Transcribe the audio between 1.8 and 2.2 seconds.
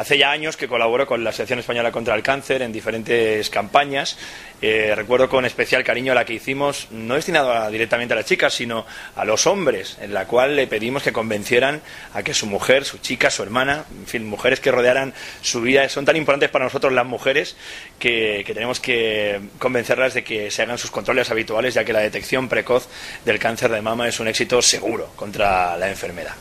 contra